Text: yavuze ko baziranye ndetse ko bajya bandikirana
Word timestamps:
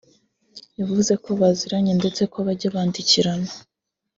yavuze 0.79 1.13
ko 1.23 1.29
baziranye 1.39 1.93
ndetse 1.99 2.21
ko 2.31 2.37
bajya 2.45 2.73
bandikirana 2.75 3.51